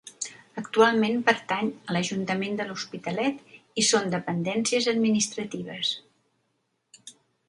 [0.59, 3.43] Actualment pertany a l'Ajuntament de l'Hospitalet
[3.81, 5.93] i són dependències administratives.